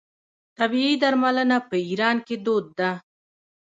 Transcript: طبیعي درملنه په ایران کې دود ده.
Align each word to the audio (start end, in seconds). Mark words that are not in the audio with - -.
طبیعي 0.57 0.93
درملنه 1.03 1.57
په 1.69 1.75
ایران 1.87 2.17
کې 2.27 2.35
دود 2.45 2.65
ده. 2.79 2.91